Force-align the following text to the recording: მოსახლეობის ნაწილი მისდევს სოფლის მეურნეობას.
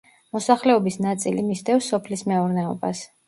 მოსახლეობის 0.35 0.97
ნაწილი 1.05 1.45
მისდევს 1.49 1.91
სოფლის 1.93 2.25
მეურნეობას. 2.31 3.05